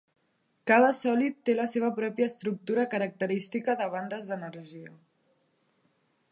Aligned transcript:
Cada 0.69 0.87
sòlid 0.99 1.37
té 1.49 1.53
la 1.59 1.65
seva 1.73 1.91
pròpia 1.99 2.29
estructura 2.31 2.87
característica 2.95 3.79
de 3.83 3.91
bandes 3.97 4.33
d'energia. 4.33 4.99